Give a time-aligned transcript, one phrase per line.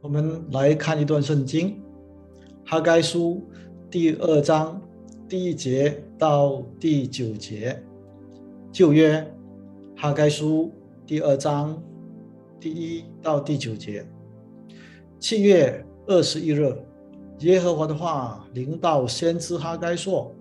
[0.00, 1.70] 我们来看一段圣经，
[2.64, 3.44] 《哈该书》
[3.90, 4.80] 第二章
[5.28, 7.82] 第一节到第九节。
[8.70, 9.20] 旧约，
[10.00, 10.72] 《哈该书》
[11.04, 11.82] 第二章
[12.60, 14.06] 第一到第九节。
[15.18, 16.72] 七月二十一日，
[17.40, 20.32] 耶和华的话临到先知哈该说：“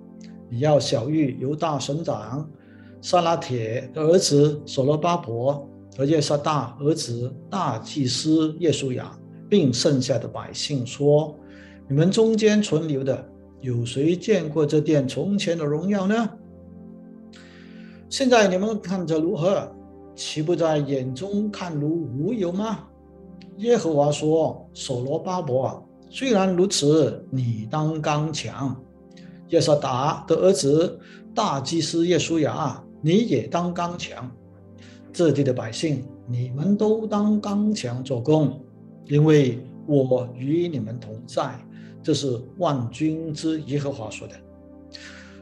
[0.52, 2.48] 你要小谕犹大省长
[3.02, 5.68] 撒拉铁的儿子所罗巴伯
[5.98, 9.12] 和耶撒大儿子大祭司耶稣雅。”
[9.50, 11.38] 并剩下的百姓说
[11.88, 13.26] ：“你们中间存留的，
[13.62, 16.30] 有谁见过这殿从前的荣耀呢？
[18.10, 19.72] 现在你们看着如何？
[20.16, 22.80] 岂不在眼中看如无有吗？”
[23.58, 28.76] 耶和华说：“所罗巴伯，虽然如此，你当刚强；
[29.50, 31.00] 耶瑟达的儿子
[31.34, 34.30] 大祭司耶稣雅，你也当刚强。
[35.12, 38.62] 这地的百姓，你们都当刚强做工。”
[39.10, 41.60] 因为我与你们同在，
[42.04, 44.36] 这是万军之耶和华说的。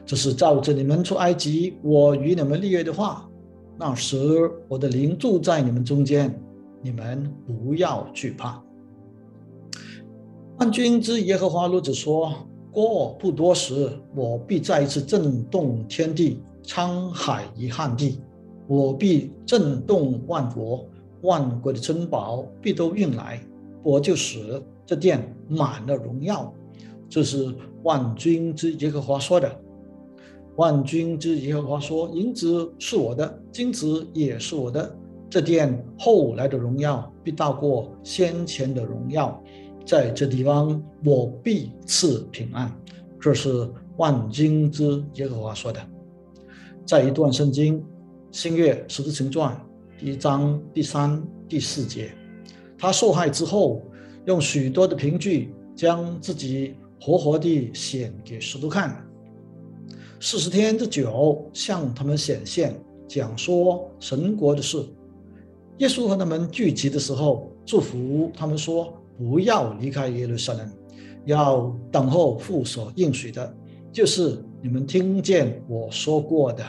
[0.04, 3.28] 这是照着你们出埃及，我与你们立约的话。
[3.78, 4.16] 那时
[4.68, 6.32] 我的灵住在你们中间，
[6.80, 8.62] 你们不要惧怕。
[10.58, 12.32] 万军之耶和华如此说：
[12.70, 18.20] 过不多时，我必再一次震动天地，沧海遗憾地，
[18.66, 20.86] 我必震动万国，
[21.22, 23.40] 万国的珍宝必都运来。
[23.86, 26.52] 我就使这殿满了荣耀，
[27.08, 29.60] 这是万军之耶和华说的。
[30.56, 34.92] 万军之耶和华说：“银子是我的，金子也是我的。
[35.30, 39.40] 这殿后来的荣耀必大过先前的荣耀，
[39.84, 42.68] 在这地方我必赐平安。”
[43.22, 45.80] 这是万军之耶和华说的。
[46.84, 47.80] 在一段圣经
[48.32, 49.56] 《新月十字经传》
[50.00, 52.10] 第一章第三、第四节。
[52.78, 53.82] 他受害之后，
[54.26, 59.06] 用许多的凭据将自己活活地显给使徒看，
[60.20, 62.74] 四十天之久向他们显现，
[63.06, 64.84] 讲说神国的事。
[65.78, 70.72] 耶稣和他们聚集的时候，祝福他们说：“不要离开耶路撒冷，
[71.26, 73.54] 要等候父所应许的，
[73.92, 76.64] 就是你们听见我说过的。”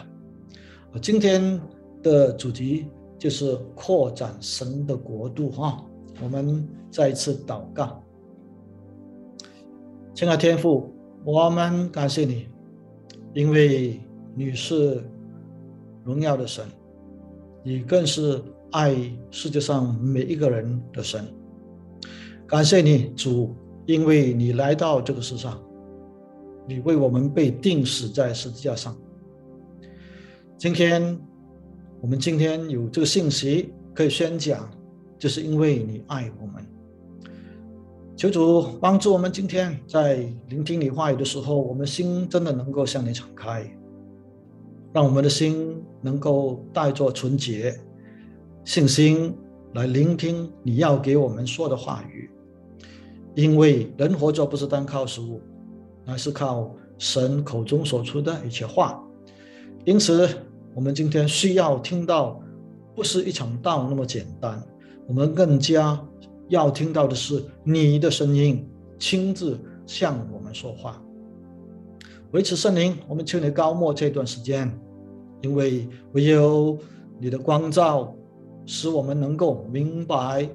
[1.01, 1.59] 今天
[2.03, 2.87] 的主题
[3.17, 5.83] 就是扩展神的国度，哈。
[6.22, 8.03] 我们再一次祷告，
[10.16, 10.91] 亲爱天父，
[11.23, 12.47] 我们感谢你，
[13.33, 14.01] 因为
[14.35, 15.03] 你是
[16.03, 16.66] 荣耀的神，
[17.63, 18.41] 你更是
[18.72, 18.95] 爱
[19.29, 21.23] 世界上每一个人的神。
[22.47, 25.61] 感谢你，主，因为你来到这个世上，
[26.67, 28.97] 你为我们被钉死在十字架上。
[30.57, 31.19] 今天，
[32.01, 34.67] 我们今天有这个信息可以宣讲。
[35.17, 36.66] 就是因为你爱我们，
[38.16, 39.31] 求主帮助我们。
[39.31, 40.17] 今天在
[40.47, 43.69] 聆听你话语的时候，我们心真的能够向你敞开，
[44.94, 47.75] 让我们的心能够带着纯洁
[48.63, 49.35] 信心
[49.73, 52.29] 来聆听你要给我们说的话语。
[53.33, 55.41] 因为人活着不是单靠食物，
[56.06, 59.03] 而是靠神口中所出的一切话。
[59.85, 60.27] 因此，
[60.73, 62.41] 我们今天需要听到，
[62.95, 64.59] 不是一场道那么简单。
[65.07, 66.00] 我们更加
[66.50, 68.68] 要听到的是你的声音，
[69.00, 71.01] 亲自向我们说话。
[72.31, 74.69] 维持圣灵，我们求你高莫这段时间，
[75.41, 76.78] 因为唯有
[77.19, 78.13] 你的光照，
[78.66, 80.47] 使我们能够明白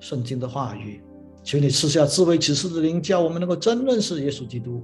[0.00, 1.00] 圣经的话语。
[1.44, 4.82] 求你赐下智慧启示的灵，叫我们能够真认识耶稣基督。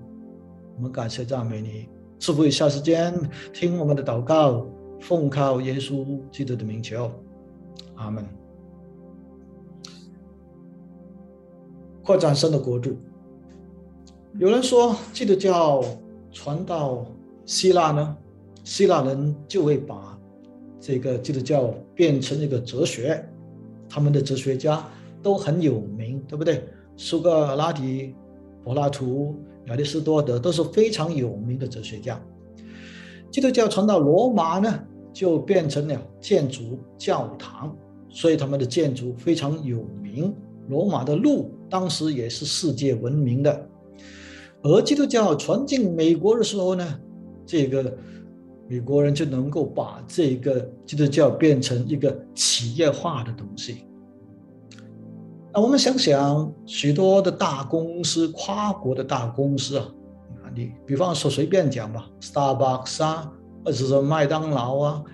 [0.77, 1.89] 我们感谢赞美你，
[2.21, 3.13] 赐福以下时间
[3.53, 4.65] 听我们的祷告，
[5.01, 7.11] 奉靠耶稣基督的名求，
[7.97, 8.42] 阿门。
[12.03, 12.97] 扩展神的国度。
[14.39, 15.85] 有人说，基督教
[16.31, 17.05] 传到
[17.45, 18.17] 希腊呢，
[18.65, 20.19] 希腊人就会把
[20.81, 23.23] 这个基督教变成一个哲学，
[23.89, 24.83] 他们的哲学家
[25.23, 26.65] 都很有名，对不对？
[26.97, 28.15] 苏格拉底、
[28.65, 32.21] 柏拉图、亚里士多德都是非常有名的哲学家。
[33.31, 34.79] 基督教传到罗马呢，
[35.13, 37.77] 就变成了建筑教堂，
[38.09, 40.35] 所以他们的建筑非常有名。
[40.69, 43.69] 罗马的路当时也是世界闻名的，
[44.63, 47.01] 而基督教传进美国的时候呢，
[47.45, 47.93] 这个
[48.69, 53.87] 美国人就能够把这个基督教变成一个企业化的东西。
[55.53, 59.87] 那我们想想，许多的大公司、跨国的大公司啊，
[60.43, 63.31] 啊，你比方说随便讲吧，Starbucks 啊，
[63.65, 65.05] 或者是麦当劳啊，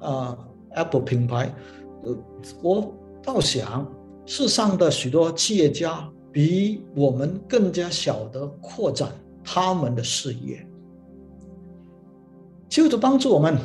[0.00, 0.38] 啊
[0.74, 1.54] ，Apple 品牌，
[2.02, 2.16] 呃，
[2.62, 2.92] 我
[3.22, 3.90] 倒想。
[4.26, 9.08] 世上的许多企业家比我们更加晓得扩展
[9.42, 10.66] 他们的事业。
[12.68, 13.56] 就着帮助我们，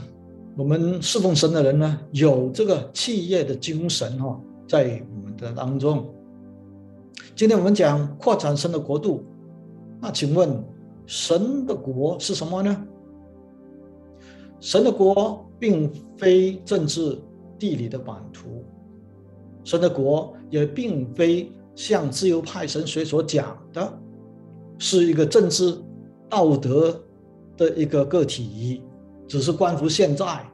[0.55, 6.07] 我们侍奉神的人呢，有这个企业的精神哈，在我们的当中。
[7.35, 9.25] 今天我们讲扩展神的国度，
[9.99, 10.63] 那请问
[11.07, 12.85] 神的国是什么呢？
[14.59, 17.19] 神的国并非政治
[17.57, 18.63] 地理的版图，
[19.63, 23.99] 神的国也并非像自由派神学所讲的，
[24.77, 25.77] 是一个政治
[26.29, 27.03] 道德
[27.57, 28.83] 的一个个体。
[29.27, 30.45] 只是关乎现在，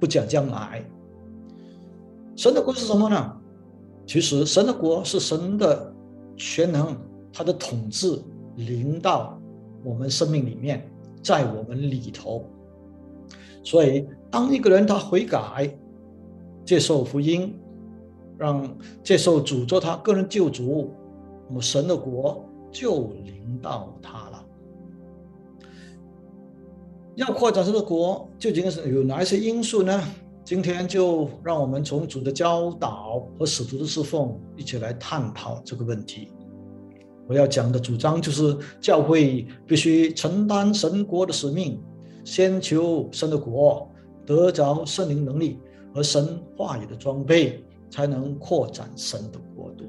[0.00, 0.84] 不讲将来。
[2.34, 3.36] 神的国是什么呢？
[4.06, 5.94] 其实神的国是神的
[6.36, 6.96] 全能，
[7.32, 8.20] 他的统治
[8.56, 9.40] 临到
[9.84, 10.90] 我们生命里面，
[11.22, 12.44] 在我们里头。
[13.62, 15.72] 所以，当一个人他悔改，
[16.64, 17.54] 接受福音，
[18.40, 20.94] 让接受主做他个人救主，
[21.46, 22.42] 那么神的国
[22.72, 24.46] 就临到他了。
[27.16, 30.02] 要扩展这个国，究竟是有哪一些因素呢？
[30.42, 36.32] 今天就让我们从主的教导和使徒的侍奉一起来探讨这个问题。
[37.28, 41.78] 我要讲的主张就是，教会必须承担神国的使命，
[42.24, 43.86] 先求神的国，
[44.24, 45.58] 得着圣灵能力
[45.94, 49.84] 和神话语的装备，才能扩展神的国度。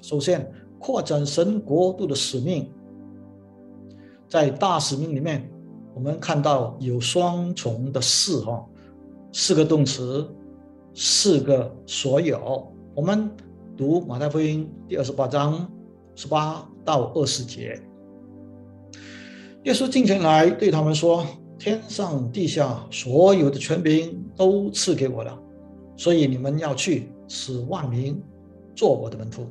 [0.00, 2.72] 首先，扩展神国度的使命，
[4.28, 5.50] 在大使命里面。
[5.94, 8.64] 我们看到有双重的四哈，
[9.32, 10.24] 四个动词，
[10.94, 12.72] 四个所有。
[12.94, 13.28] 我们
[13.76, 15.68] 读马太福音第二十八章
[16.14, 17.82] 十八到二十节，
[19.64, 21.26] 耶稣进前来对他们说
[21.58, 25.36] ：“天上地下所有的权柄都赐给我了，
[25.98, 28.18] 所以你们要去，使万民
[28.74, 29.46] 做我的门徒，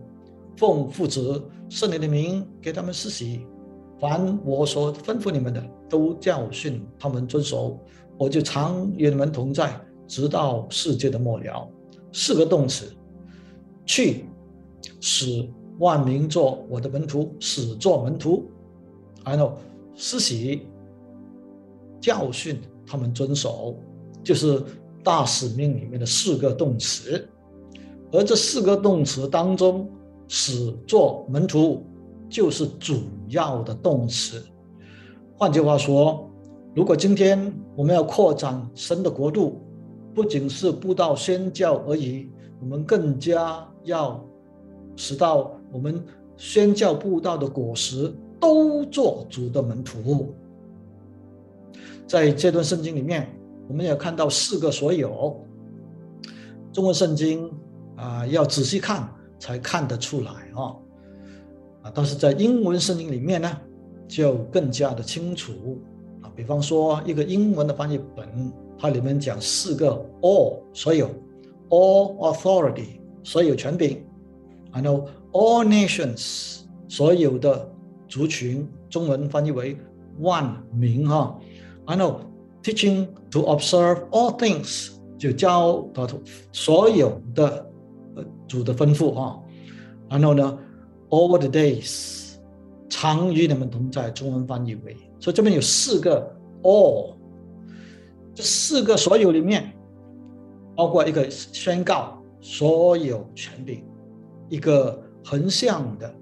[0.56, 3.46] 奉父子圣灵的名给他们施洗。”
[4.00, 7.80] 凡我所吩咐你们的，都教训他们遵守，
[8.16, 9.74] 我就常与你们同在，
[10.08, 11.68] 直到世界的末了。
[12.14, 12.96] 四个动词：
[13.88, 14.26] 去，
[15.02, 18.44] 使万民做我的门徒，使做门徒；
[19.26, 19.58] 然后
[19.96, 20.68] 施洗，
[22.00, 23.76] 教训他们遵守，
[24.24, 24.64] 就是
[25.04, 27.28] 大使命里面的四个动词。
[28.12, 29.90] 而这四个动词当中，
[30.28, 31.84] 使做门徒。
[32.30, 34.44] 就是主要的动词。
[35.38, 36.30] 换句话说，
[36.76, 39.62] 如果今天我们要扩展神的国度，
[40.14, 42.30] 不仅是布道宣教而已，
[42.60, 44.22] 我们更加要
[44.98, 46.04] 使到我们
[46.36, 50.36] 宣教布道的果实都做主的门徒。
[52.06, 53.37] 在这段圣经里面，
[53.68, 55.40] 我们也看到四个所有。
[56.72, 57.52] 中文圣经
[57.96, 59.10] 啊，要仔细看
[59.40, 60.80] 才看得出来哦
[61.82, 61.92] 啊。
[61.94, 63.58] 但是在英文圣经里面呢，
[64.08, 65.82] 就更加的清楚
[66.22, 66.30] 啊。
[66.36, 71.10] 比方说，一个英文的翻译本，它里面讲四个 all 所有
[71.70, 74.04] ，all authority 所有权柄，
[74.72, 77.68] 然后 all nations 所有的
[78.08, 79.76] 族群，中文翻译为
[80.20, 81.40] 万民哈。
[81.88, 82.22] 然后
[82.68, 86.06] teaching to observe all things 就教导
[86.52, 87.66] 所有的
[88.16, 89.42] 呃主的吩咐哈。
[90.10, 90.58] 然后呢
[91.10, 92.34] ？All the days，
[92.90, 94.12] 常与你们同在。
[94.12, 97.16] 中文翻译为，所以这边有四个 all，
[98.36, 99.74] 这四个所有里面，
[100.76, 103.84] 包括一个宣告所有权柄，
[104.50, 106.14] 一个横向的，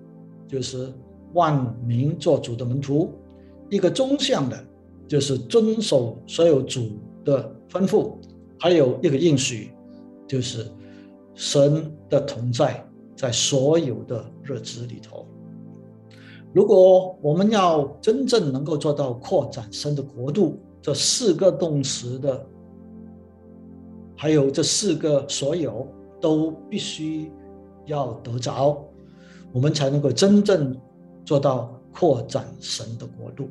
[0.48, 0.94] 就是
[1.34, 3.10] 万民做主的门徒；
[3.70, 4.66] 一个中向的，
[5.08, 8.14] 就是遵守所有主的吩咐；
[8.60, 9.72] 还有一个应许，
[10.28, 10.66] 就是
[11.34, 12.84] 神的同在。
[13.18, 15.26] 在所有的日子里头，
[16.54, 22.46] 如果我们要真正能够做到扩展神的国度，这四个动词的，
[24.18, 25.88] 还有这四个所有，
[26.20, 27.32] 都必须
[27.86, 28.86] 要得着，
[29.54, 30.76] 我们才能够真正
[31.24, 33.48] 做到扩展神的国度。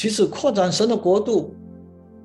[0.00, 1.54] 其实，扩展神的国度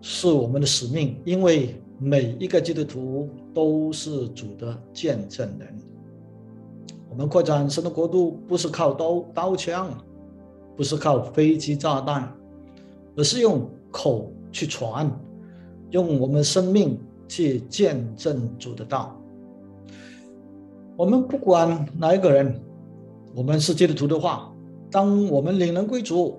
[0.02, 1.76] 是我们的使命，因为。
[1.98, 5.74] 每一个基督徒都是主的见证人。
[7.10, 9.90] 我们扩展神的国度，不是靠刀刀枪，
[10.76, 12.30] 不是靠飞机炸弹，
[13.16, 15.10] 而是用口去传，
[15.92, 19.18] 用我们生命去见证主的道。
[20.98, 22.62] 我们不管哪一个人，
[23.34, 24.54] 我们是基督徒的话，
[24.92, 26.38] 当我们领人归主，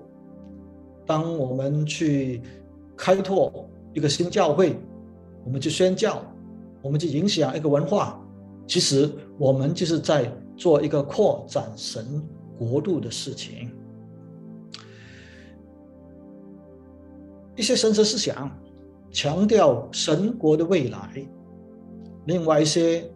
[1.07, 2.41] 当我们去
[2.95, 4.77] 开拓一个新教会。
[5.45, 6.21] 我们去宣教，
[6.81, 8.19] 我们去影响一个文化，
[8.67, 12.21] 其实我们就是在做一个扩展神
[12.59, 13.71] 国度的事情。
[17.55, 18.51] 一些神学思想
[19.09, 21.25] 强调神国的未来，
[22.25, 23.09] 另外一些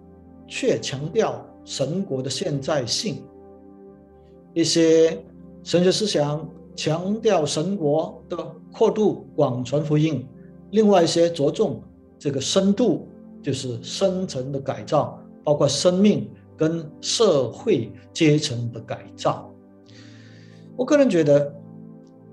[0.48, 3.22] 却强调神国的现在性。
[4.54, 5.22] 一些
[5.64, 8.38] 神学思想强调神国的
[8.72, 10.28] 阔度、广传福音，
[10.72, 11.82] 另外一些着重
[12.18, 13.08] 这个深度，
[13.42, 19.52] 就是深层的改造，包括生命跟社会阶层的改造。
[20.76, 21.54] 我个人觉得。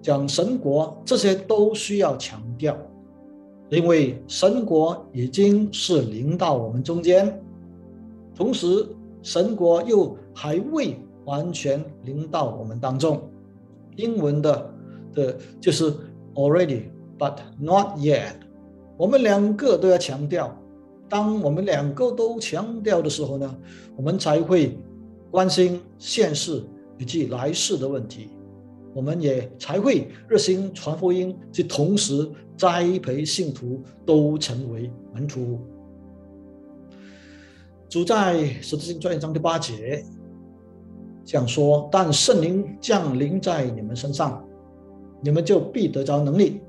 [0.01, 2.75] 讲神国，这些都需要强调，
[3.69, 7.43] 因为神国已经是临到我们中间，
[8.33, 8.87] 同时
[9.23, 13.21] 神国又还未完全临到我们当中。
[13.99, 14.75] 英文的
[15.13, 15.93] 的就是
[16.35, 16.85] already
[17.19, 18.33] but not yet。
[18.97, 20.57] 我们两个都要强调，
[21.09, 23.59] 当我们两个都强调的时候呢，
[23.97, 24.77] 我们才会
[25.31, 26.65] 关心现世
[26.99, 28.31] 以及来世的问题。
[28.95, 35.61] 我们也才会热心传福音，去同时栽培信徒，都成为门徒。
[37.89, 40.05] 主在十字经传一章第八节
[41.29, 44.43] 这样说：“但圣灵降临在你们身上，
[45.21, 46.63] 你们就必得着能力，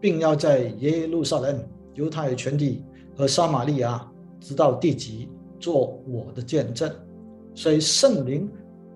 [0.00, 2.82] 并要在耶路撒冷、犹太全地
[3.16, 4.04] 和撒玛利亚，
[4.40, 5.28] 直到地极，
[5.60, 6.90] 做我的见证。”
[7.54, 8.50] 所以圣灵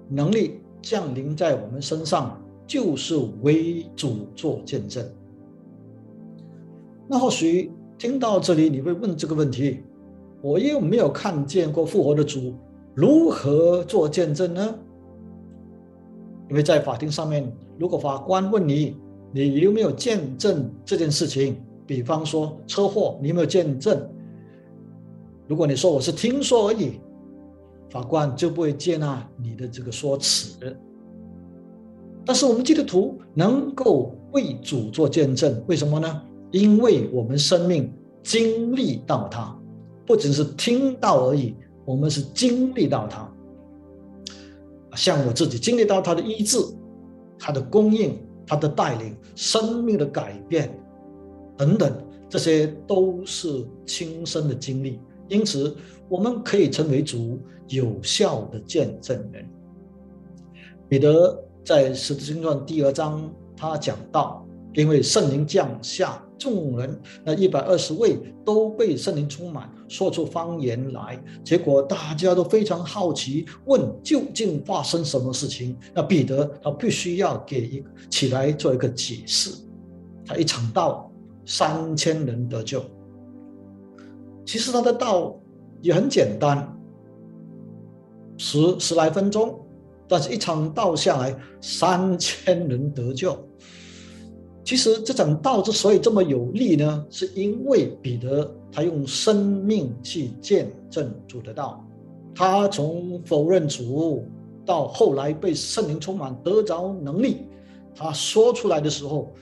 [0.09, 2.37] 能力降临在我们身上。
[2.69, 5.03] 就是为主做见证。
[7.09, 9.81] 那或许听到这里，你会问这个问题：
[10.43, 12.53] 我又没有看见过复活的主，
[12.95, 14.79] 如何做见证呢？
[16.49, 18.97] 因为在法庭上面，如果法官问你，
[19.33, 21.57] 你有没有见证这件事情？
[21.87, 23.99] 比方说车祸，你有没有见证？
[25.47, 27.01] 如果你说我是听说而已，
[27.91, 30.77] 法官就不会接纳你的这个说辞。
[32.27, 36.23] 但是我们基督徒能够为主做见证，为什么呢？
[36.51, 39.59] 因为我们生命经历到他，
[40.07, 41.55] 不只是听到而已，
[41.87, 43.31] 我们是经历到他。
[44.99, 46.59] 像我自己经历到他的医治、
[47.39, 50.77] 他的供应、他的带领、生命的改变
[51.57, 55.01] 等等，这些都是亲身的经历。
[55.29, 55.75] 因此，
[56.09, 57.39] 我们可以成为主
[57.69, 59.49] 有效的见证人。
[60.89, 61.45] 彼得。
[61.65, 71.23] 在十字经传第二章，他讲到，因为圣灵降下，众人那一百二十位都被圣灵充满，说出方言来。
[71.45, 75.77] 结果大家都非常好奇，问究竟发生什么事情？
[75.93, 79.51] 那彼得他必须要给一起来做一个解释。
[80.25, 81.11] 他一场道，
[81.45, 82.85] 三千人得救。
[84.47, 85.39] 其实他的道
[85.83, 86.75] 也很简单，
[88.37, 89.59] 十十来分钟。
[90.11, 93.39] 但是，一场道下来，三千人得救。
[94.69, 101.83] 其实，这场道之所以这么有力呢，是因为彼得他用生命去见证主的道。
[102.35, 104.27] 他从否认主
[104.67, 107.47] 到后来被圣灵充满，得着能力，
[107.95, 109.33] 他说出来的时候，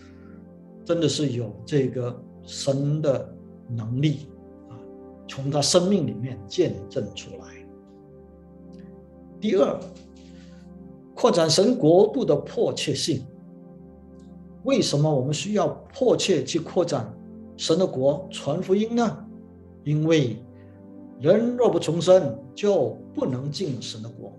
[0.85, 3.28] 真的是有这个神的
[3.68, 4.28] 能力
[4.68, 4.78] 啊，
[5.26, 7.66] 从他生命里面见证出来。
[9.40, 9.76] 第二。
[11.16, 13.25] 扩展神国度的迫切性。
[14.66, 17.08] 为什么我们需要迫切去扩展
[17.56, 19.25] 神的国、传福音呢？
[19.85, 20.37] 因为
[21.20, 24.32] 人若不重生，就不能进神的国。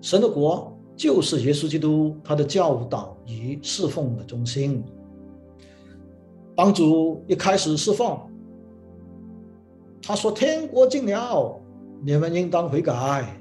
[0.00, 4.82] 神的国就是耶稣基督他的教导与侍奉的中心。
[6.56, 8.18] 当主一开始侍奉，
[10.00, 11.60] 他说：“天国近了，
[12.02, 13.38] 你们应当悔改。”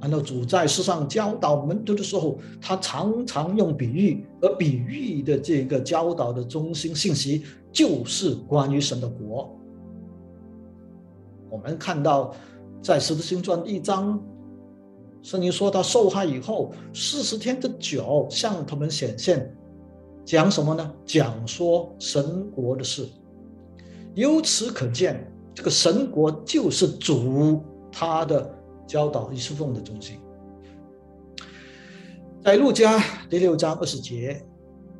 [0.00, 9.54] 按照主在世上教导门徒的时候，他常常用比喻，而比喻的这个教导的中心信息就是关于神的国。
[11.50, 12.34] 我们看到
[12.80, 14.18] 在《使徒行传》一章，
[15.20, 19.54] 圣经说他受害以后四十天的酒向他们显现，
[20.24, 20.94] 讲什么呢？
[21.04, 23.06] 讲说神国的事。
[24.14, 28.56] 由此可见，这个神国就是主他的。
[28.90, 30.18] 教导与侍奉的中心，
[32.42, 34.44] 在路加第六章二十节，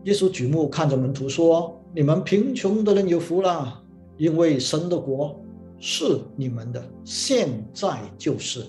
[0.05, 3.83] 耶稣举目看着门徒说：“你们贫穷的人有福了，
[4.17, 5.37] 因为神的国
[5.81, 8.65] 是你们的，现在就是。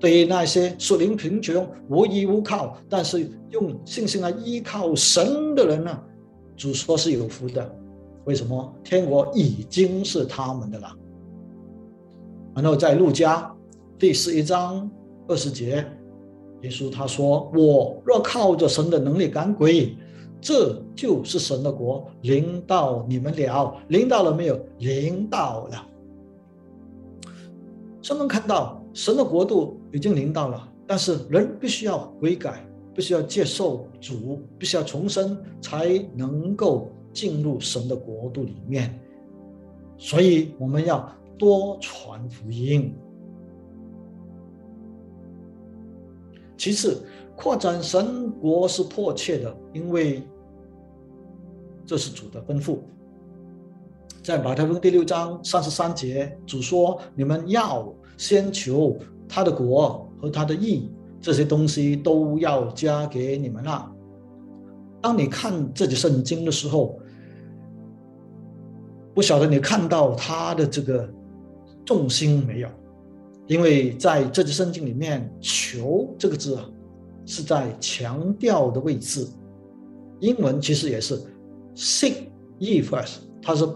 [0.00, 6.02] 对于那些属灵贫穷、无依无靠，但是用信心来依靠神的人呢，
[6.56, 7.76] 主说是有福的。
[8.24, 8.74] 为什么？
[8.82, 10.92] 天国已经是他们的了。
[12.56, 13.54] 然后在路加
[13.98, 14.90] 第十一章
[15.26, 15.84] 二十节，
[16.60, 19.96] 耶稣他说：“我若靠着神的能力赶鬼，
[20.40, 23.74] 这就是神的国临到你们了。
[23.88, 24.60] 临到了没有？
[24.78, 25.86] 临到了。
[28.02, 39.00] 他们看到神的国度已经临到了，但是人必须要悔改，必须要接受主，必须要重生，才能够。”进入神的国度里面，
[39.96, 42.94] 所以我们要多传福音。
[46.66, 47.00] 其次，
[47.36, 50.20] 扩展神国是迫切的，因为
[51.86, 52.78] 这是主的吩咐。
[54.20, 63.88] 在马太福音第六章三十三节，主说：“你们要先求他的国和他的义，这些东西都要加给你们了。”
[65.00, 66.98] 当你看这节圣经的时候，
[69.14, 71.08] 不晓得你看到他的这个
[71.84, 72.68] 重心没有？
[73.46, 76.68] 因为在这节圣经里面，“求”这个字啊，
[77.24, 79.26] 是在强调的位置。
[80.20, 81.20] 英文其实也是
[81.74, 82.14] “seek
[82.58, 83.66] ye first”，它是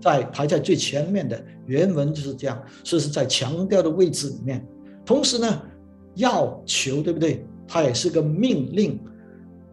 [0.00, 1.42] 在排在最前面的。
[1.66, 4.66] 原文就是这样，所以是在强调的位置里面。
[5.04, 5.62] 同时呢，
[6.14, 7.46] 要求，对不对？
[7.68, 8.98] 它也是个命令。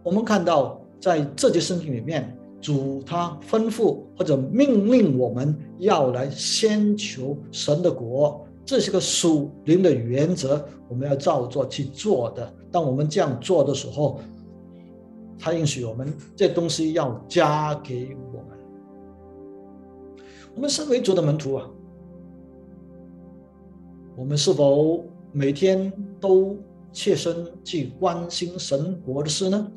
[0.04, 2.36] 我们看到在这节圣经里面。
[2.62, 12.54] 主他吩咐或者命令我们要来先求神的国，这是个属灵的原则，我们要照做去做的。
[12.72, 14.20] 当我们这样做的时候，
[15.40, 18.60] 他允许我们这东西要加给我们。
[20.54, 21.68] 我们身为主的门徒啊，
[24.16, 26.56] 我们是否每天都
[26.94, 29.68] 切身去关心神国的事呢？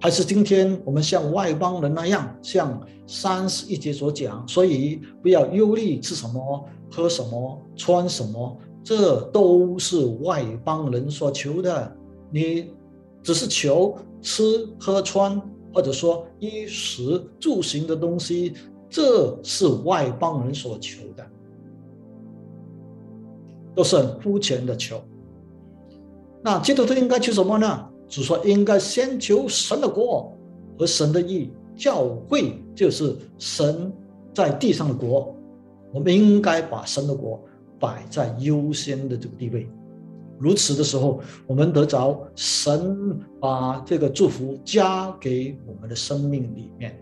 [0.00, 11.96] 还是今天我们像外邦人那样，像三十一节所讲，所以不要忧虑吃什么、喝什么、穿什么，这都是外邦人所求的。
[12.30, 12.70] 你
[13.22, 15.40] 只是求吃喝穿，
[15.72, 18.52] 或者说衣食住行的东西，
[18.90, 21.26] 这是外邦人所求的，
[23.74, 25.00] 都是很肤浅的求。
[26.42, 27.88] 那基督徒应该求什么呢？
[28.08, 30.30] 主说：“应该先求神的国
[30.78, 33.90] 和神的义，教会就是神
[34.34, 35.34] 在地上的国。
[35.92, 37.40] 我们应该把神的国
[37.78, 39.68] 摆在优先的这个地位。
[40.38, 46.98] 如此的时候，我们得着神把这个祝福加给我们的生命里面。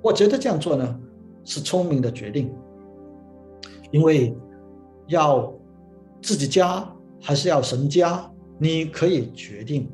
[0.00, 1.00] 我觉得这样做呢
[1.44, 2.50] 是聪明的决定，
[3.90, 4.34] 因为
[5.08, 5.52] 要
[6.22, 9.90] 自己加还是要神加，你可以决定。”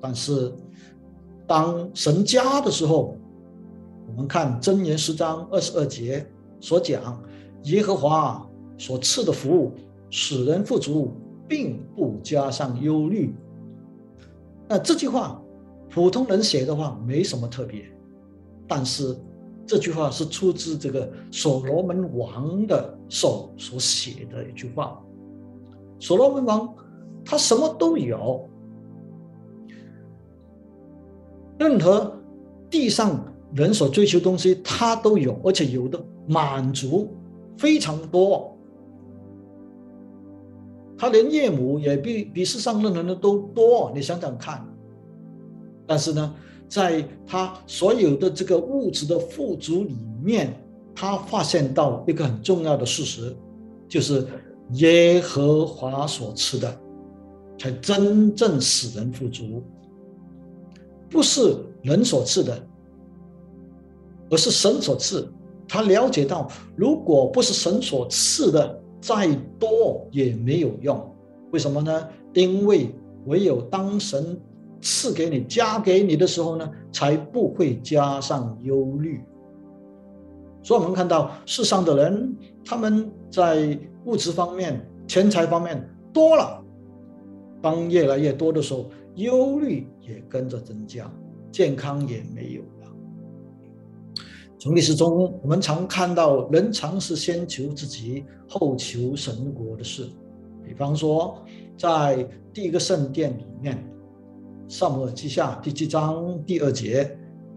[0.00, 0.52] 但是，
[1.46, 3.16] 当神加的时候，
[4.06, 6.26] 我们看箴言十章二十二节
[6.64, 7.22] 所讲，
[7.64, 8.48] 耶和华
[8.78, 9.70] 所赐的福
[10.08, 11.12] 使人富足，
[11.46, 13.34] 并不加上忧虑。
[14.66, 15.38] 那这句话，
[15.90, 17.84] 普通人写的话没什么特别，
[18.66, 19.14] 但是
[19.66, 24.98] 这句话是出自这个所罗门王的手所写的一句话。
[26.00, 26.74] 所罗门王
[27.26, 28.48] 他什么都有。
[31.58, 32.18] 任何
[32.70, 33.22] 地上
[33.54, 37.14] 人所追求东西，他都有，而且有的满足
[37.56, 38.50] 非常多。
[40.96, 44.64] 他连岳母也比比世上任何人都多，你想想看。
[45.86, 46.34] 但是呢，
[46.68, 50.54] 在他所有的这个物质的富足里面，
[50.94, 53.36] 他发现到一个很重要的事实，
[53.88, 54.26] 就是
[54.74, 56.80] 耶和华所赐的，
[57.58, 59.62] 才真正使人富足。
[61.10, 62.66] 不是人所赐的，
[64.30, 65.28] 而是神所赐。
[65.68, 71.14] 他了解到，如果不是神所赐的，再多也没有用。
[71.52, 72.08] 为什么呢？
[72.32, 72.94] 因为
[73.26, 74.40] 唯有当神
[74.80, 79.20] 赐给你、加给你的时候呢，才不会加上忧虑。
[80.62, 86.62] 所以，我们看到世上的人，他们在物质方面、钱财方面多了，
[87.60, 88.86] 当越来越多的时候。
[89.16, 91.08] 忧虑也跟着增加，
[91.52, 92.62] 健康也没有。
[94.64, 100.08] 从历史中，我们常看到人常是先求自己，后求神国的事。
[100.66, 101.36] 比方说，
[101.76, 103.76] 在第一个圣殿里面，
[104.74, 107.14] 《萨姆尔记下》第七章第二节，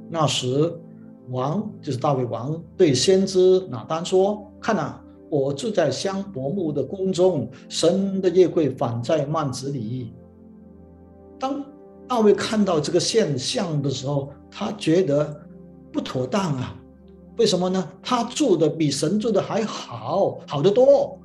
[0.10, 0.78] 那时
[1.30, 10.13] 王就是大卫王对先知拿丹说：“看呐，我住在香柏木的宫中，神的夜柜反在幔子里。”
[11.39, 11.63] 当
[12.06, 15.34] 大卫看到这个现象的时候，他觉得
[15.89, 16.77] 不妥当啊！
[17.38, 17.91] 为什么呢？
[18.02, 21.17] 他做的比神做的还好，好得多。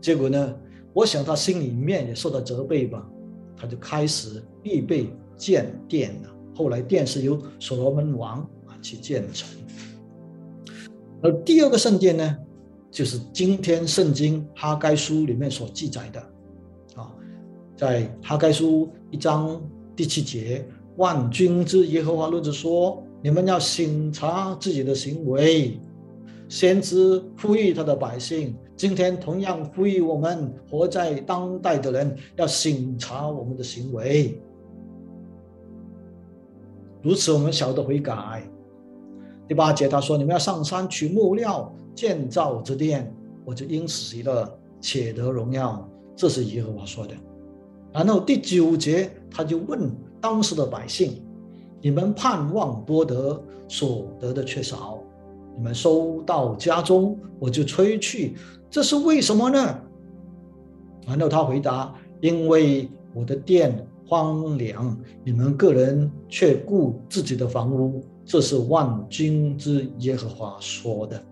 [0.00, 0.56] 结果呢，
[0.92, 3.04] 我想他心里面也受到责备吧，
[3.56, 6.30] 他就开始预备建殿了。
[6.54, 9.48] 后来殿是由所罗门王啊去建成。
[11.22, 12.36] 而第二个圣殿呢，
[12.90, 16.20] 就是今天圣经哈该书里面所记载的，
[16.94, 17.12] 啊，
[17.76, 19.60] 在哈该书一章
[19.96, 25.78] 第七节，万军之耶和华论着说：你们要审查自己的行为，
[26.48, 34.40] 先知呼吁他的百姓，今天同样呼吁我们活在当代的人要审查我们的行为。
[37.02, 38.42] 如此，我们晓得悔改。
[39.48, 43.12] 第八节他说：“你们要上山取木料建造之殿，
[43.44, 44.48] 我就因此喜乐，
[44.80, 47.14] 且得荣耀。”这是耶和华说的。
[47.92, 51.22] 然后第九节他就问当时的百姓
[51.80, 54.98] ：“你们盼望多得，所得的却少；
[55.56, 58.36] 你们收到家中，我就吹去，
[58.70, 59.78] 这是为什么呢？”
[61.06, 71.22] 然后他回答：“因为我的殿。”荒凉，你们个人却顾自己的房屋，这是万军之耶和华说的。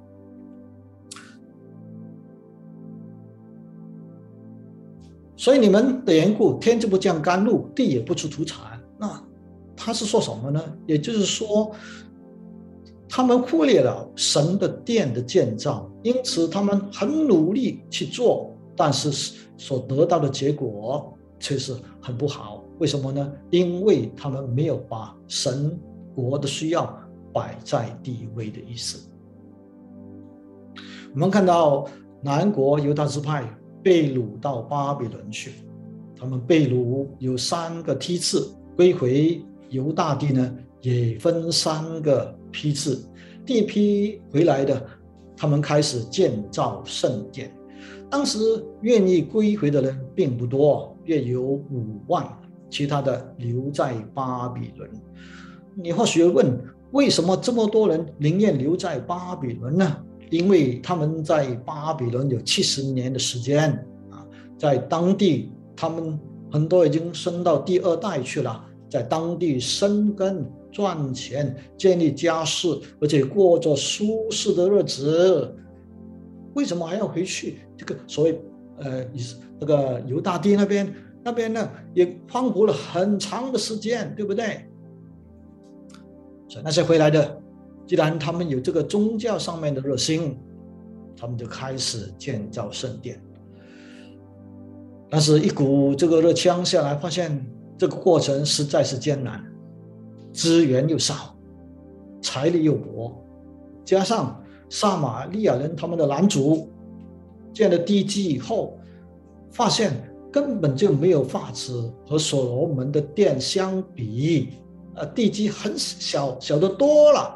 [5.36, 8.80] 所以你们的缘故，天就不降甘露，地也不出土产。
[8.96, 9.20] 那
[9.78, 10.62] 他是说什么呢？
[10.86, 11.70] 也就是说，
[13.08, 22.64] 他们忽略了神的殿的建造，因此他们很努力去做，但是所得到的结果却是很不好。
[22.78, 23.32] 为什么呢？
[23.50, 25.78] 因为他们没有把神
[26.14, 26.92] 国的需要
[27.32, 29.08] 摆在第一位的意思。
[31.14, 31.88] 我们看到
[32.22, 33.48] 南国犹大支派
[33.82, 35.52] 被掳到巴比伦去，
[36.14, 43.04] 他们被掳有三个梯次，归回犹大地呢也分三个批次。
[43.44, 44.86] 第一批回来的，
[45.36, 47.50] 他们开始建造圣殿，
[48.10, 48.38] 当时
[48.82, 52.26] 愿意归回的人并不多，约有五万。
[52.70, 54.90] 其他的留在巴比伦，
[55.74, 59.96] 你或许问，为什么这么多人宁愿留在巴比伦呢？
[60.28, 63.72] 因为他们在巴比伦有七十年的时间
[64.10, 64.20] 啊，
[64.58, 66.20] 在当地他们
[66.52, 72.68] 很多已经升到第二代去了，在当地生根、赚钱、建立家室，
[73.00, 75.54] 而且过着舒适的日子，
[76.54, 78.40] 为什么还要回去这个所谓
[78.78, 79.04] 呃，
[79.60, 80.92] 那个犹大地那边？
[81.24, 84.64] 那边呢也荒芜了很长的时间，对不对？
[86.48, 87.42] 所以那些回来的，
[87.86, 90.38] 既然他们有这个宗教上面的热心，
[91.16, 93.20] 他们就开始建造圣殿。
[95.10, 97.44] 但是，一股这个热枪下来，发现
[97.78, 99.42] 这个过程实在是艰难，
[100.32, 101.34] 资源又少，
[102.20, 103.24] 财力又薄，
[103.84, 104.38] 加上
[104.68, 106.68] 撒玛利亚人他们的拦阻，
[107.54, 108.76] 建了地基以后，
[109.50, 109.92] 发现。
[110.30, 114.50] 根本就没有法子和所罗门的殿相比，
[114.94, 117.34] 呃，地基很小，小的多了，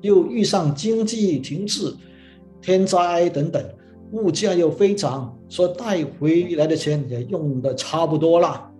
[0.00, 1.94] 又遇上经济停滞、
[2.62, 3.62] 天灾等等，
[4.12, 8.72] 物价又飞涨，所带回来的钱也用的差不多了。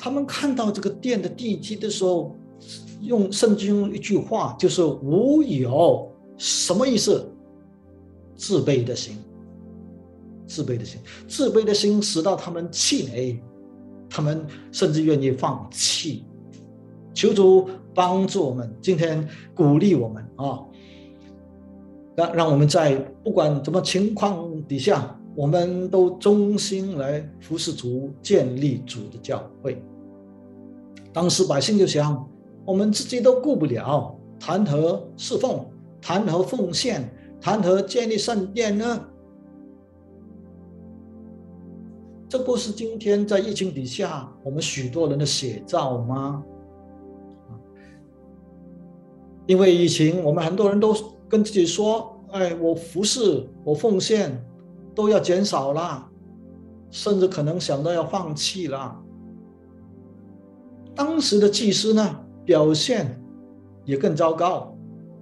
[0.00, 2.34] 他们看到这个殿的地基的时候，
[3.02, 7.30] 用圣经一句话就是“无有”，什么意思？
[8.34, 9.14] 自卑的心。
[10.46, 13.38] 自卑的心，自卑的心使到他们气馁，
[14.08, 16.24] 他们甚至愿意放弃。
[17.12, 20.64] 求主帮助我们，今天鼓励我们啊，
[22.16, 29.82] 让让我们在不管什么情况底下，我们都忠心来服侍主，建立主的教会。
[31.12, 32.28] 当时百姓就想，
[32.64, 35.64] 我们自己都顾不了，谈何侍奉，
[36.00, 37.08] 谈何奉献，
[37.40, 39.06] 谈何建立圣殿呢？
[42.28, 46.44] 这不是今天在疫情底下我们许多人的写照吗？
[49.46, 50.94] 因为疫情，我们很多人都
[51.28, 54.40] 跟自己说：“哎，我服侍，我奉献，
[54.94, 56.08] 都要减少了，
[56.90, 58.96] 甚至可能想到要放弃了。”
[60.94, 63.18] 当时的祭司呢，表现
[63.84, 64.76] 也更糟糕，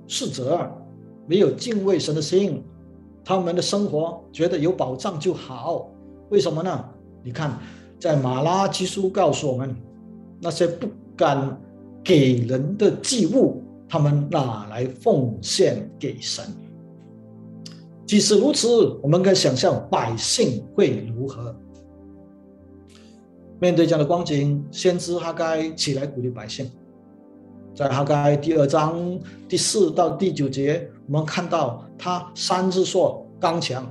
[0.07, 0.69] 是者
[1.27, 2.65] 没有敬畏神的心，
[3.25, 5.89] 他们的生活觉得有保障就好，
[6.31, 6.85] 为什么呢？
[7.23, 7.59] 你看，
[8.01, 9.77] 在马拉基书告诉我们，
[10.41, 11.61] 那些不敢
[12.03, 16.45] 给人的祭物，他们哪来奉献给神。
[18.09, 21.55] 即使如此，我们可以想象百姓会如何
[23.61, 24.65] 面对这样的光景。
[24.71, 26.71] 先知哈该起来鼓励百姓，
[27.75, 33.87] 在哈该第二章第四到第九节，我们看到他三次说刚强，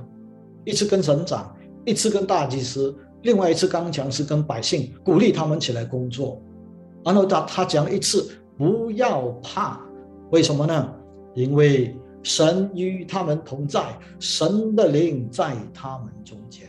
[0.64, 1.54] 一次跟省长，
[1.84, 6.42] 一次跟大祭司，另外一次刚强是跟百姓鼓励他们起来工作。
[7.04, 9.80] 然后他他讲一次不要怕，
[10.32, 10.92] 为什么呢？
[11.36, 11.96] 因为
[12.28, 16.68] 神与他们同在，神的灵在他们中间。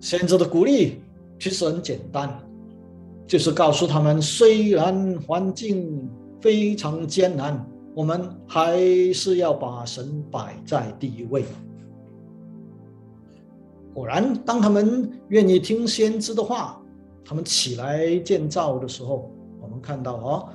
[0.00, 1.00] 先知的鼓励
[1.40, 2.38] 其实很简单。
[3.26, 6.08] 就是告诉他们，虽然环境
[6.40, 8.78] 非常艰难，我们还
[9.12, 11.44] 是要把神摆在第一位。
[13.94, 16.80] 果然，当他们愿意听先知的话，
[17.24, 20.48] 他们起来建造的时候，我们看到哦，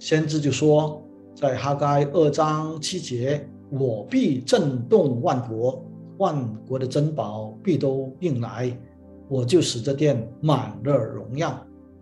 [0.00, 1.00] 先知就说，
[1.40, 5.82] 在哈该二章七节：“我必震动万国，
[6.18, 8.78] 万国的珍宝必都运来，
[9.26, 11.58] 我就使这殿满了荣耀。”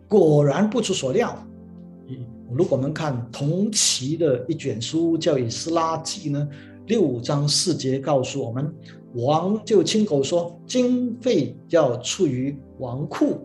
[0.08, 1.36] 果然不出所料，
[2.50, 6.48] 如果我们看同期的一卷书叫《以斯拉记》呢，
[6.86, 8.74] 六章四节告诉我们，
[9.14, 13.38] 王就亲口说，经费要出于王库，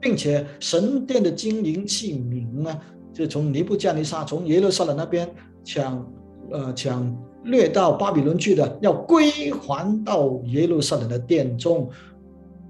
[0.00, 2.80] 并且神殿的金银器皿呢，
[3.14, 5.26] 就从尼布加尼撒从耶路撒冷那边
[5.62, 6.04] 抢，
[6.50, 11.88] 呃抢掠到巴比伦去的，要归还到耶路撒冷的殿中，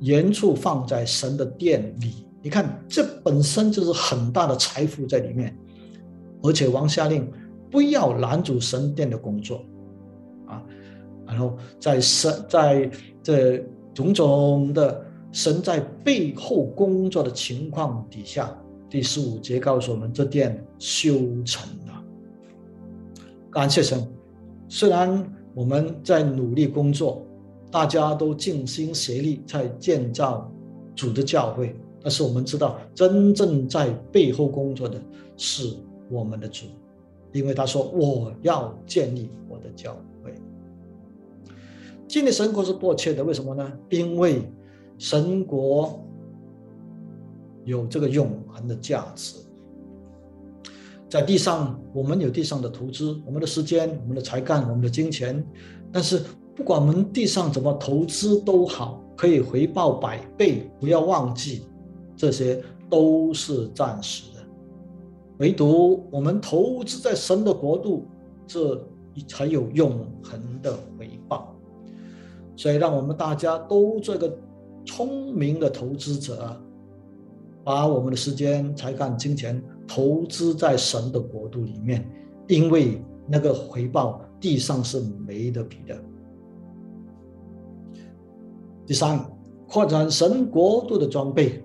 [0.01, 2.27] 原处放在神的殿里。
[2.43, 5.57] 你看，这本身就是很大的财富在里面，
[6.43, 7.27] 而且王下令
[7.71, 9.65] 不要拦阻神殿的工作，
[10.47, 10.63] 啊，
[11.27, 12.91] 然后在神在
[13.23, 13.59] 这
[13.95, 15.03] 种种的
[15.33, 18.55] 神在背后工作的情况底下，
[18.95, 22.05] 第十五节告诉我们，这殿修成了。
[23.51, 24.09] 感谢神，
[24.69, 27.27] 虽然我们在努力工作，
[27.73, 30.49] 大家都尽心协力在建造
[30.95, 31.75] 主的教会。
[32.01, 35.03] 但是我们知道，真正在背后工作的
[35.37, 35.77] 是
[36.09, 36.67] 我们的主，
[37.33, 40.33] 因为他说：“我要建立我的教会。”
[42.07, 43.73] 建立神国是迫切的，为什么呢？
[43.91, 44.49] 因为
[44.99, 46.01] 神国
[47.65, 49.37] 有这个永恒的价值。
[51.09, 55.45] 在地上，我们有地上的投资，我们的时间、我们的才干、我们的金钱，
[55.93, 56.23] 但是
[56.55, 60.71] 不管我们地上怎么投资都好，可以回报百倍。
[60.81, 61.67] 不要忘记。
[62.17, 64.41] 这些都是暂时的，
[65.39, 68.07] 唯独我们投资在神的国度，
[68.47, 68.81] 这
[69.27, 71.53] 才有永恒的回报。
[72.57, 74.33] 所以，让我们大家都做个
[74.87, 76.57] 聪明的投资者，
[77.65, 82.07] 把我们的时间、才干、金钱投资在神的国度里面，
[82.47, 85.99] 因为那个回报地上是没得比的。
[88.87, 89.19] 第三，
[89.67, 91.65] 扩展神国度的装备。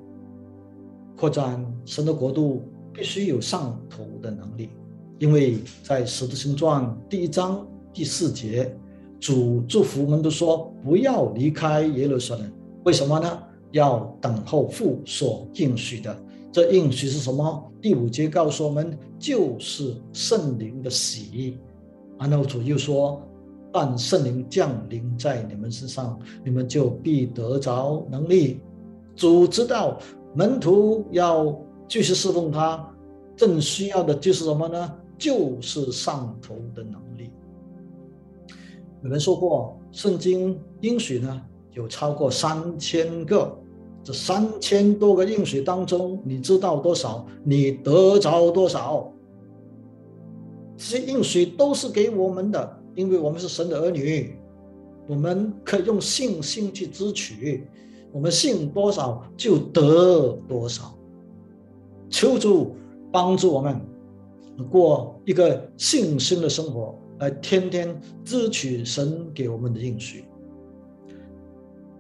[1.18, 4.70] 扩展神的国度必须有上头的能力，
[5.18, 8.74] 因为在使徒行传第一章第四节，
[9.20, 12.50] 主祝福门都说：“不要离开耶路撒冷。”
[12.86, 13.44] 为什么呢？
[13.72, 16.16] 要等候父所应许的。
[16.52, 17.72] 这应许是什么？
[17.82, 21.58] 第五节告诉我们，就是圣灵的喜。
[22.18, 23.22] 然后主又说
[23.72, 28.62] ：“但圣灵降临在你们身上，你们就必得着能力。”
[29.16, 29.98] 主知道。
[30.36, 32.88] 门徒要继续侍奉他，
[33.36, 34.94] 正需要的就是什么呢？
[35.18, 37.32] 就是上头的能力。
[39.02, 41.42] 有人说过，圣经应许呢
[41.74, 43.59] 有超过三千个，
[44.04, 47.26] 这三千多个应许当中，你知道多少？
[47.44, 49.12] 你得着多少？
[50.78, 54.38] 这些应许都是给我们的，因为我们是神的儿女，
[55.08, 57.68] 我们可以用信心去支取。
[58.12, 60.98] 我们信多少就得多少，
[62.10, 62.76] 求主
[63.12, 63.80] 帮助我们
[64.72, 70.26] 过一个信心的生活，来天天支取神给我们的应许。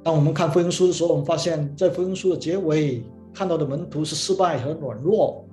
[0.10, 5.46] 当我们看福音书的时候，我们发现，在福音书的结尾看到的门徒是失败和软弱，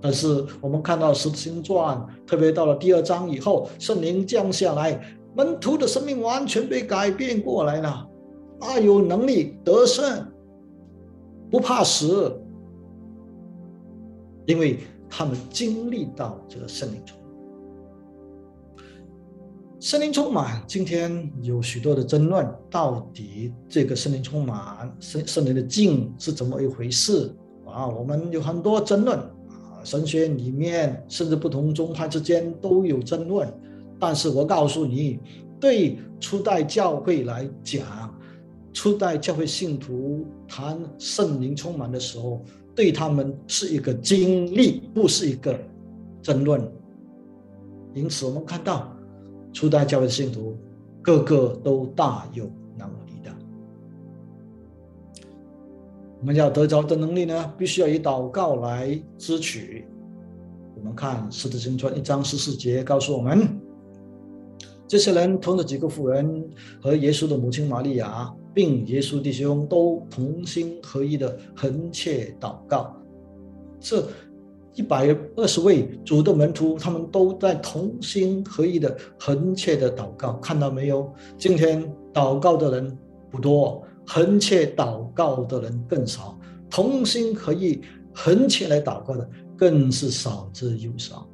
[0.00, 1.96] 但是我们看到《十字星传》，
[2.28, 5.00] 特别到了第二章以后，圣灵降下来，
[5.36, 8.04] 门徒的生命完全被改变过来了。
[8.58, 10.26] 大有能力得胜，
[11.52, 12.36] 不怕死，
[14.46, 17.19] 因为他们经历到这个圣灵充满。
[19.80, 27.88] 圣灵充满，今天有许多的争论，到底这个圣灵充满、圣圣灵的境是怎么一回事啊？
[27.88, 33.50] 我们有很多争论啊，神学里面甚至不同宗派之间都有争论。
[33.98, 35.18] 但是我告诉你，
[35.58, 38.14] 对初代教会来讲，
[38.74, 45.58] 初代教会信徒谈圣灵充满的时候，对对他们是一个经历，不是一个
[46.20, 46.70] 争论。
[47.94, 48.94] 因此，我们看到
[49.52, 50.56] 初代教会的信徒
[51.02, 52.44] 个个都大有
[52.76, 53.30] 能力的。
[56.20, 59.86] 我们要得着的能力呢，必须要以祷告来支取。
[60.76, 63.46] 我们看《使徒行传》一章十四节告诉我们，
[64.86, 66.48] 这些人同着几个妇人
[66.80, 72.96] 和耶稣的母亲玛利亚，并耶稣弟兄都同心合一的横切祷告。
[73.78, 74.06] 这
[74.74, 81.12] 一百二十位主的门徒，他们都在同心合意的横切的祷告，看到没有？
[81.36, 82.98] 今天祷告的人
[83.30, 86.38] 不多，横切祷告的人更少，
[86.70, 87.80] 同心合意
[88.14, 91.26] 横切来祷告的更是少之又少。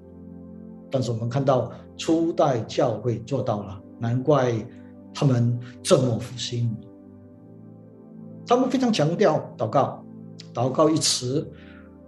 [0.91, 4.55] 但是我们看到初代教会做到了，难怪
[5.13, 6.75] 他们这么复兴。
[8.47, 10.03] 他们非常强调祷告，
[10.55, 11.47] 祷告一词，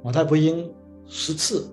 [0.02, 0.66] 马太福音。
[1.08, 1.66] 十次，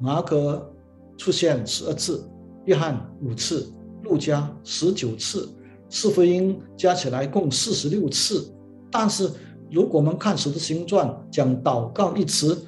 [0.00, 0.70] 马可
[1.16, 2.28] 出现十二次，
[2.66, 3.72] 约翰五次，
[4.02, 5.48] 路加十九次，
[5.88, 8.52] 四福音加起来共四十六次。
[8.90, 9.30] 但是，
[9.70, 12.58] 如果我们看《十字星传》讲祷告一词，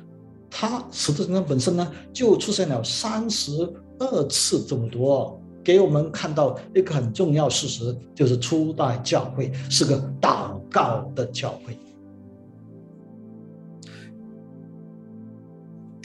[0.48, 3.50] 它《十字星传》本身呢，就出现了三十
[3.98, 11.76] 二次这么多，给我们看到一个很重要事实，就是初代教会是个祷告的教会。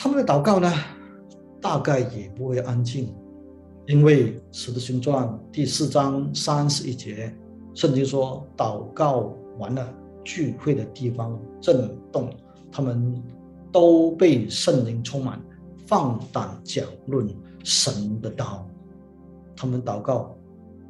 [0.07, 0.71] 他们的祷告呢，
[1.61, 3.13] 大概也不会安静，
[3.87, 7.35] 因为《使徒行传》第四章三十一节，
[7.73, 9.85] 圣经说：“祷告完了，
[10.23, 12.29] 聚会的地方震动，
[12.71, 13.21] 他们
[13.69, 15.41] 都被圣灵充满，
[15.85, 17.27] 放胆讲论
[17.65, 18.65] 神的道。
[19.57, 20.37] 他们祷告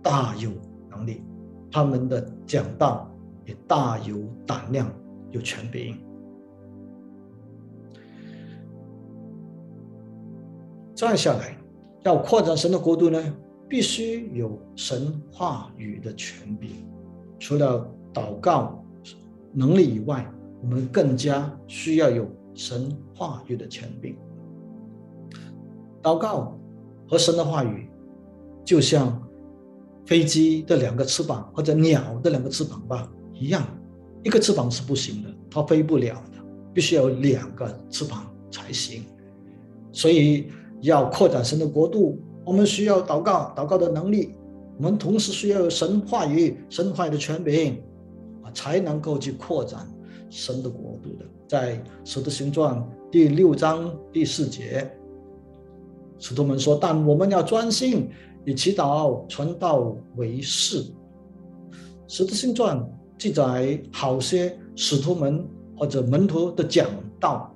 [0.04, 0.52] 大有
[0.92, 1.24] 能力，
[1.72, 3.12] 他们的讲道
[3.46, 4.88] 也大有胆量，
[5.32, 5.98] 有权柄。”
[10.98, 11.56] 再下来，
[12.06, 13.24] 要扩展神的国度呢，
[13.70, 16.72] 必须有神话语的权柄。
[17.38, 18.84] 除了祷告
[19.54, 20.28] 能力以外，
[20.64, 24.18] 我们更加需要有神话语的权柄。
[26.02, 26.60] 祷告
[27.08, 27.88] 和神的话语，
[28.66, 29.22] 就像
[30.04, 33.64] 飞机的两个翅膀或者鸟的两个翅膀吧一样，
[34.24, 39.04] 一个翅膀是不行的，它飞不了的，必须要有两个翅膀才行。
[39.92, 40.48] 所以。
[40.82, 44.36] 要扩展神的国度，我们需要祷告，祷告的能力。
[44.78, 47.82] 我们同时需要有神话语、神话语的权柄，
[48.44, 49.88] 啊，才能够去扩展
[50.30, 51.26] 神的国度的。
[51.48, 54.88] 在使徒行传第六章第四节，
[56.20, 58.08] 使徒们说：“但我们要专心
[58.46, 60.86] 以祈祷、传道为事。”
[62.08, 62.88] 使徒行传
[63.18, 65.44] 记载好些使徒们
[65.76, 66.88] 或者门徒的讲
[67.20, 67.52] 道，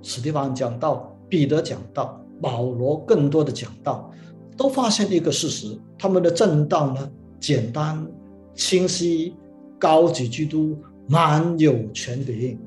[0.00, 2.21] 史蒂芬讲道，彼得讲道。
[2.42, 4.10] 保罗更多的讲道，
[4.56, 8.04] 都发现一个事实：他们的正道呢，简单、
[8.54, 9.32] 清晰、
[9.78, 10.76] 高举基督，
[11.08, 12.58] 满有权柄。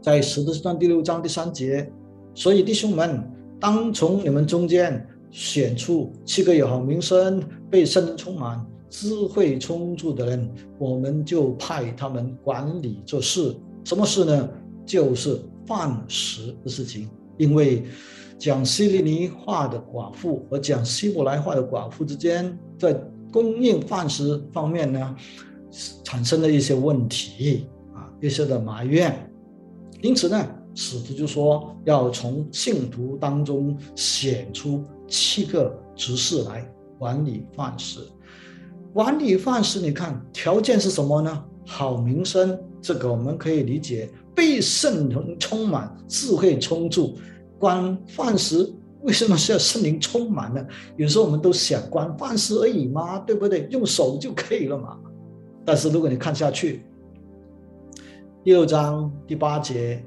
[0.00, 1.92] 在使徒行传第六章第三节，
[2.34, 3.22] 所以弟兄们，
[3.60, 13.54] 当从你们中间选出七个有好名声、被圣灵充满、智慧充足的人，我们就派他们管理这事。
[13.84, 14.48] 什么事呢？
[14.86, 17.10] 就是饭食的事情。
[17.40, 17.82] 因为
[18.38, 22.92] 讲希利尼话的寡妇和讲希伯来话的寡妇之间，在
[23.32, 25.16] 供应饭食方面呢，
[26.04, 29.16] 产生了一些问题啊，一些的埋怨。
[30.02, 38.00] 因此呢，使徒就说要从信徒当中选出七个执事来管理饭食。
[38.92, 41.44] 管理饭食，你看条件是什么呢？
[41.64, 44.10] 好名声，这个我们可以理解。
[44.40, 47.14] 被圣灵充满，智慧充足，
[47.58, 48.72] 管饭食
[49.02, 50.66] 为什么是要圣灵充满呢？
[50.96, 53.68] 有时候我们都想管饭食而已嘛，对不对？
[53.70, 54.96] 用手就可以了嘛。
[55.62, 56.80] 但是如果你看下去，
[58.42, 60.02] 第六章第八节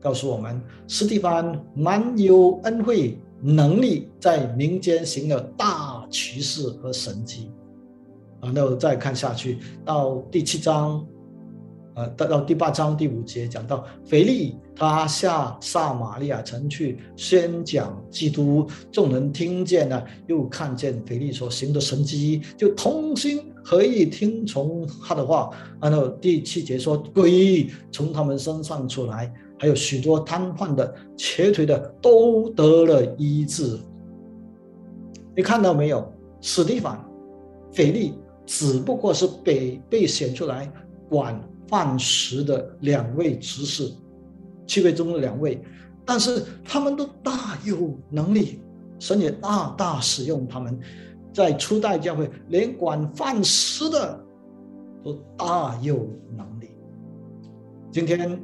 [0.00, 7.48] 告诉我们，斯蒂凡蛮有恩惠能力，在民间行了大奇事和神迹。
[8.40, 11.06] 然后再看下去到第七章。
[11.94, 25.50] 呃，到到第八章第五节讲到腓力，他下撒玛利亚城去宣讲基督，众人听见了，又看见腓力所行的神迹，就同心合意听从他的话。
[25.80, 33.78] 然后第七节说，鬼从他们身上出来，还有许多瘫痪的、瘸腿的都得了医治。
[35.36, 36.10] 你看到没有？
[36.40, 36.98] 史蒂凡、
[37.70, 38.14] 腓力
[38.46, 40.72] 只不过是被被选出来
[41.08, 41.38] 管。
[41.72, 43.90] 饭食的两位执事，
[44.66, 45.58] 七位中的两位，
[46.04, 48.60] 但是他们都大有能力，
[48.98, 50.78] 神也大大使用他们，
[51.32, 54.22] 在初代教会连管饭食的
[55.02, 56.06] 都大有
[56.36, 56.72] 能力。
[57.90, 58.38] 今天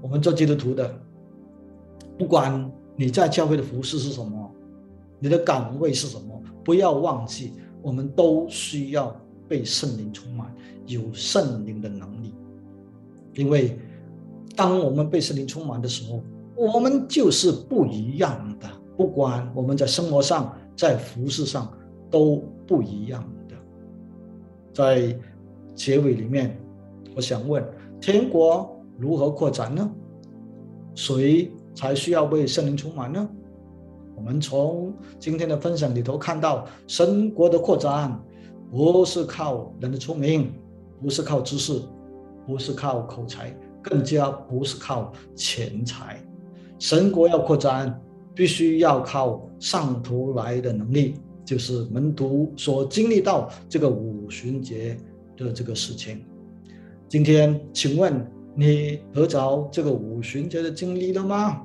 [0.00, 0.98] 我们做基督徒的，
[2.16, 4.50] 不管你在教会的服饰是什么，
[5.18, 7.52] 你的岗位是什么，不要忘记，
[7.82, 9.14] 我们都需要
[9.46, 10.50] 被圣灵充满，
[10.86, 12.32] 有圣灵的能力，
[13.34, 13.78] 因为。
[14.56, 16.22] 当我们被圣灵充满的时候，
[16.54, 18.68] 我们就是不一样的。
[18.96, 21.68] 不管我们在生活上、在服饰上
[22.08, 23.56] 都不一样的。
[24.72, 25.18] 在
[25.74, 26.56] 结尾里面，
[27.16, 27.64] 我想问：
[28.00, 29.90] 天国如何扩展呢？
[30.94, 33.28] 谁才需要被圣灵充满呢？
[34.14, 38.16] 我们从今天的分享里头看到，神国的扩展
[38.70, 40.52] 不是靠人的聪明，
[41.02, 41.82] 不是靠知识，
[42.46, 43.54] 不是靠口才。
[43.86, 46.18] 更加不是靠钱财，
[46.78, 48.00] 神国要扩展，
[48.34, 54.96] 必须要靠上头来的能力，就是门徒所经历到这个五旬节
[55.36, 56.24] 的这个事情。
[57.10, 61.60] 今天，请问你得着这个五旬节的经历了吗？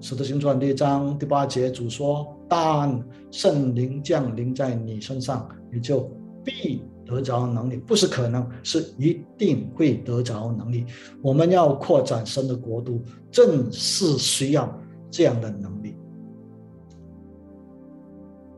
[0.00, 6.08] 使徒行传第一章第八节，主说：“但圣灵降临在你身上，你就
[6.44, 10.84] 必。”得着能力不是可能，是一定会得着能力。
[11.22, 13.00] 我们要扩展神的国度，
[13.30, 14.76] 正是需要
[15.10, 15.94] 这样的能力。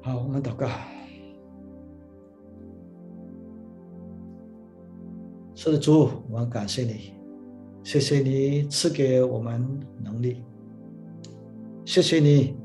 [0.01, 0.66] 好，我们祷告。
[5.55, 7.12] 是的，主，我们感谢你，
[7.82, 9.62] 谢谢你赐给我们
[10.03, 10.42] 能力，
[11.84, 12.57] 谢谢你，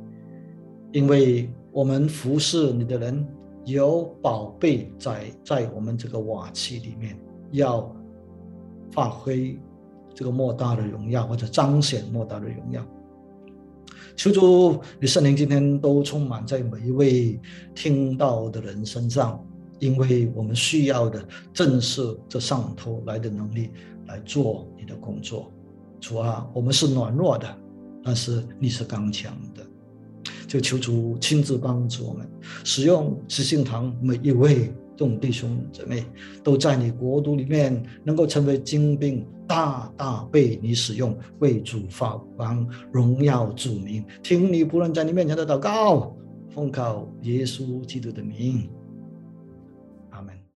[0.92, 3.28] 因为我们服侍你的人。
[3.66, 7.18] 有宝贝在在我们这个瓦器里面，
[7.52, 7.90] 要
[8.92, 9.60] 发挥
[10.14, 12.86] 这个莫大的荣耀，或者彰显莫大的荣耀。
[14.16, 17.40] 求主与圣灵今天都充满在每一位
[17.74, 19.44] 听到的人身上，
[19.80, 23.72] 因为我们需要的正是这上头来的能力
[24.06, 25.52] 来做你的工作。
[26.00, 27.58] 主啊，我们是软弱的，
[28.04, 29.63] 但是你是刚强的。
[30.48, 32.30] 就求主亲自帮助我们，
[32.64, 36.06] 使用慈信堂每一位众弟兄姊妹，
[36.44, 44.06] 都在你国度里面能够成为精兵，大大被你使用，为主发光，荣耀主名。
[44.22, 46.16] 听你仆人在你面前的祷告，
[46.50, 48.70] 奉靠耶稣基督的名。